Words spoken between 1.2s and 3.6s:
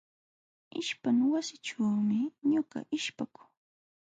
wasićhuumi ñuqa ishpakuu.